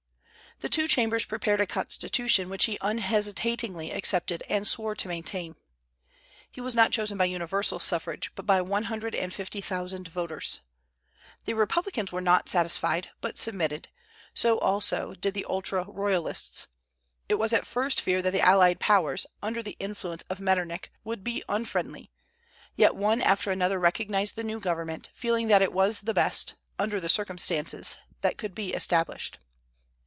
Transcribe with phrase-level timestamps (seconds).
[0.59, 5.55] The two Chambers prepared a Constitution, which he unhesitatingly accepted and swore to maintain.
[6.51, 10.59] He was not chosen by universal suffrage, but by one hundred and fifty thousand voters.
[11.45, 13.89] The Republicans were not satisfied, but submitted;
[14.35, 16.67] so also did the ultra Royalists.
[17.27, 21.23] It was at first feared that the allied Powers, under the influence of Metternich, would
[21.23, 22.11] be unfriendly;
[22.75, 26.99] yet one after another recognized the new government, feeling that it was the best, under
[26.99, 29.39] the circumstances, that could be established.